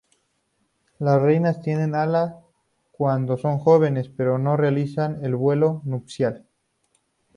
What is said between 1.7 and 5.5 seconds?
alas cuando son jóvenes, pero no realizan el